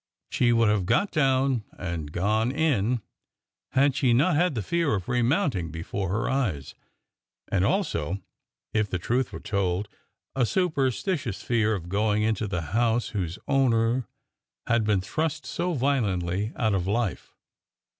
She 0.31 0.51
would 0.51 0.67
have 0.67 0.87
got 0.87 1.11
down 1.11 1.63
and 1.77 2.11
gone 2.11 2.51
in 2.51 3.03
had 3.73 3.95
she 3.95 4.13
not 4.13 4.35
had 4.35 4.55
the 4.55 4.63
fear 4.63 4.95
of 4.95 5.07
remounting 5.07 5.71
beiore 5.71 6.09
her 6.09 6.27
eyes, 6.27 6.73
and 7.51 7.63
also, 7.63 8.19
if 8.73 8.89
the 8.89 8.97
truth 8.97 9.31
were 9.31 9.39
told, 9.39 9.87
a 10.35 10.43
super 10.47 10.89
stitious 10.89 11.43
fear 11.43 11.75
of 11.75 11.87
going 11.87 12.23
into 12.23 12.47
the 12.47 12.61
house 12.73 13.09
whose 13.09 13.37
owner 13.47 14.07
had 14.65 14.85
been 14.85 15.01
thrust 15.01 15.45
so 15.45 15.73
violently 15.75 16.51
out 16.55 16.73
of 16.73 16.87
life. 16.87 17.35